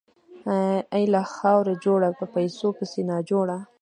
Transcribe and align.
اې 0.93 1.03
له 1.13 1.21
خاورو 1.33 1.73
جوړه، 1.85 2.09
په 2.19 2.25
پيسو 2.35 2.67
پسې 2.77 3.01
ناجوړه! 3.09 3.57